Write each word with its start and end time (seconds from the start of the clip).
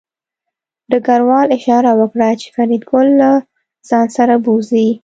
ډګروال 0.91 1.47
اشاره 1.57 1.91
وکړه 1.99 2.27
چې 2.41 2.47
فریدګل 2.55 3.07
له 3.21 3.31
ځان 3.89 4.07
سره 4.17 4.33
بوځي 4.45 4.87